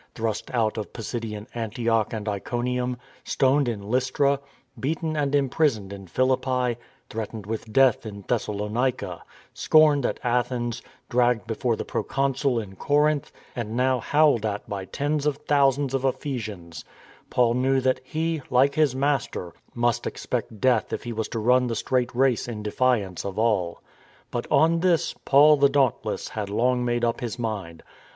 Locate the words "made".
26.83-27.05